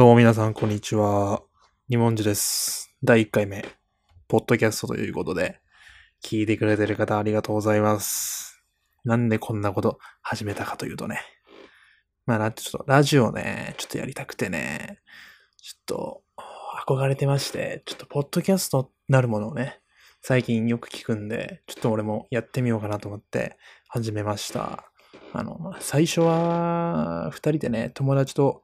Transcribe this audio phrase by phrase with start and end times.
[0.00, 1.42] どうも皆さん、こんにちは。
[1.90, 2.90] 二文字です。
[3.04, 3.66] 第1回目、
[4.28, 5.60] ポッドキャストということで、
[6.24, 8.64] 聞いてくれてる方ありがとうございます。
[9.04, 11.20] なんでこんなこと始めたかというとね。
[12.24, 15.00] まあ、だってちょっとラジオね、ちょっとやりたくてね、
[15.60, 16.22] ちょっと
[16.88, 19.80] 憧れてまして、ちょっとポッドキャストなるものをね、
[20.22, 24.90] 最近よく聞くんで、ちょっと俺もやってみようかなと思って始めました。
[25.34, 28.62] あの、まあ最初は、二人でね、友達と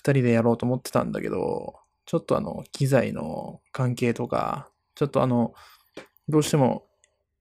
[0.00, 1.74] 二人でやろうと思ってたんだけど、
[2.06, 5.52] ちょっとあの、機材の関係とか、ちょっとあの、
[6.26, 6.86] どうしても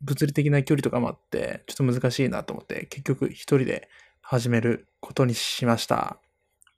[0.01, 3.87] 物理的な距離とかもあって、ちょっと難しいなと思って、結局一人で
[4.21, 6.19] 始めることにしました。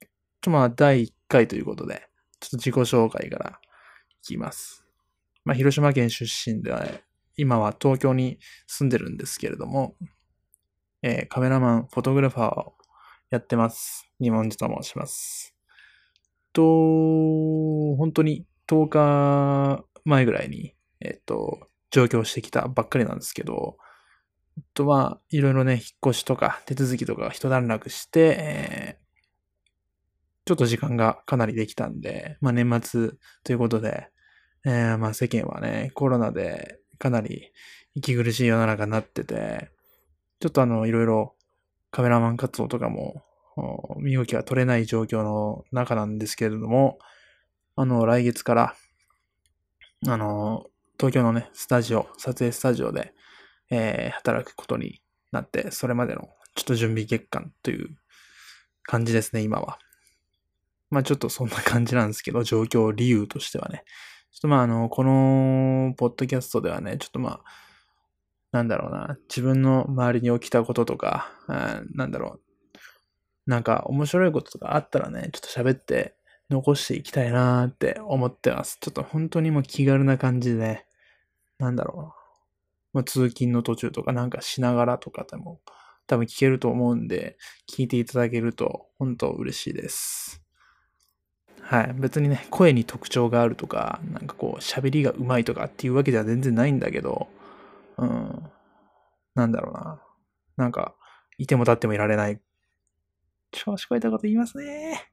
[0.00, 0.08] ちょっ
[0.42, 3.58] とまあ、第1回ということで、ちょっと自己紹介から
[4.22, 4.84] いきます。
[5.44, 7.02] まあ、広島県出身で、
[7.36, 9.96] 今は東京に住んでるんですけれども、
[11.02, 12.74] えーカメラマン、フォトグラファーを
[13.30, 14.08] やってます。
[14.20, 15.52] 二文字と申します。
[16.52, 23.76] と、本当に10日前ぐらいに、えっと、上京してきたばっかりなんですけど、
[24.56, 29.02] えっと、まあ、いろいろね、引っ越しとか手続きとか一段落して、えー
[30.44, 33.10] ちょっと時間がかなりできたんで、まあ年末
[33.44, 34.08] ということで、
[34.64, 37.52] えーまあ世間はね、コロナでかなり
[37.94, 39.70] 息苦しい世の中になってて、
[40.40, 41.36] ちょっとあの、いろいろ
[41.92, 43.22] カメラマン活動とかも、
[43.98, 46.98] 身動きが取れない状況の中なんですけれども、
[47.76, 48.74] あの、来月から、
[50.06, 50.66] あの、
[50.98, 53.14] 東京のね、スタジオ、撮影スタジオで、
[53.70, 55.00] えー働くことに
[55.32, 57.96] なって、それまでのちょっと準備月間という
[58.82, 59.78] 感じですね、今は。
[60.90, 63.84] まあちょっとそんな感じなんですけど、状況理由としてはね。
[64.32, 67.44] ちょっとまああの、この、ポッドキャストではね、ちょっとまあ、
[68.52, 72.51] なんだろうな、自分の周りに起きたこととか、うんなんだろう、
[73.46, 76.14] なんか面白いこととかあったらね、ちょっと喋って
[76.50, 78.78] 残していきたいなーって思ってます。
[78.80, 80.86] ちょっと本当にもう気軽な感じでね、
[81.58, 82.14] なんだろうな。
[82.92, 85.60] まあ、通勤の途中とかなんかしながらとかでも
[86.06, 87.38] 多分聞けると思うんで、
[87.70, 90.42] 聞いていただけると本当嬉しいです。
[91.62, 91.94] はい。
[91.94, 97.28] 別にね、声に特徴があるとか、なんかこう喋りが上手いとかっていうわけでは全然ないんだけど、
[97.96, 98.42] うん。
[99.34, 100.02] なんだろうな。
[100.56, 100.94] なんか、
[101.38, 102.40] いても立ってもいられない
[103.52, 105.12] 調子こいたこと言いますね。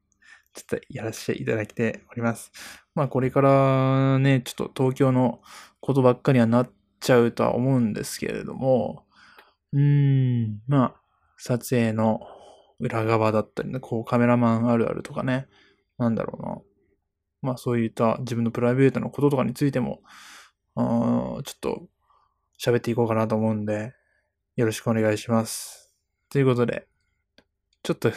[0.53, 2.51] ちょっとやらせていただいております。
[2.95, 5.41] まあこれからね、ちょっと東京の
[5.79, 9.05] ことばっかりはなっちゃうとは思うんですけれども、
[9.73, 11.01] うーん、まあ、
[11.37, 12.21] 撮影の
[12.79, 15.47] 裏側だったりね、こうカメラマンあるあるとかね、
[15.97, 16.57] なんだろうな。
[17.41, 20.01] まあそういった自分のプライベートのこととかについても、
[20.75, 21.87] あちょっと
[22.59, 23.93] 喋っていこうかなと思うんで、
[24.55, 25.93] よろしくお願いします。
[26.29, 26.88] ということで、
[27.83, 28.11] ちょっと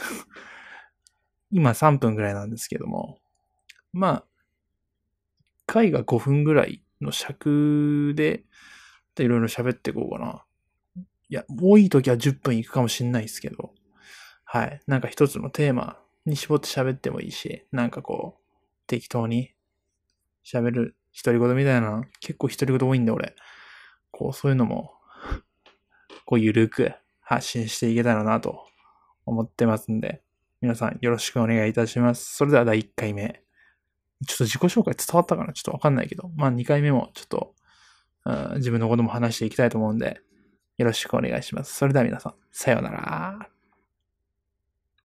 [1.51, 3.21] 今3分ぐらいなんですけども、
[3.93, 4.25] まあ、
[5.67, 8.45] 回が5分ぐらいの尺で、
[9.19, 10.45] いろいろ喋っていこうかな。
[11.29, 13.75] いや、多い時は10分いくかもしんないですけど、
[14.45, 14.81] はい。
[14.87, 18.43] なんか一つのテーマに絞って喋ってもいいし、なんかこう、
[18.87, 19.55] 適当に
[20.45, 23.35] 喋る独り言みたいな、結構独り言多いんで俺、
[24.11, 24.93] こう、そういうのも、
[26.27, 28.67] こう、ゆるく発信していけたらなと
[29.27, 30.23] 思ってますんで、
[30.61, 32.37] 皆さんよろしくお願いいたします。
[32.37, 33.43] それでは第1回目。
[34.27, 35.53] ちょっと自己紹介伝わったかな？
[35.53, 37.55] ちょっとわかんないけど、まあ2回目もちょっと、
[38.25, 40.21] うん自分のことも話していきたいと思うんで、
[40.79, 41.75] よろしくお願いします。
[41.75, 43.49] それでは皆さん、さようなら。